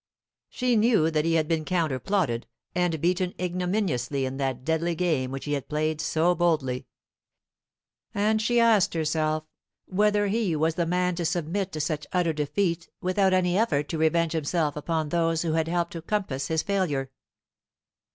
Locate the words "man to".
10.87-11.23